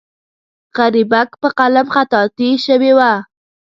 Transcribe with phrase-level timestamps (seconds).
[0.75, 3.13] غریبک په قلم خطاطي شوې وه.